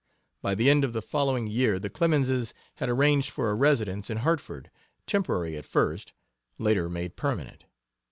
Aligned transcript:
By 0.41 0.55
the 0.55 0.67
end 0.67 0.83
of 0.83 0.93
the 0.93 1.01
following 1.03 1.45
year 1.45 1.77
the 1.77 1.87
Clemenses 1.91 2.55
had 2.77 2.89
arranged 2.89 3.29
for 3.29 3.51
a 3.51 3.53
residence 3.53 4.09
in 4.09 4.17
Hartford, 4.17 4.71
temporary 5.05 5.55
at 5.55 5.63
first, 5.65 6.11
later 6.57 6.89
made 6.89 7.15
permanent. 7.15 7.65